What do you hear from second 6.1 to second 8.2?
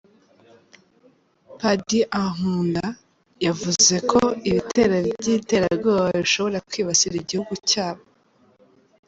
bishobora kwibasira igihugu cyabo.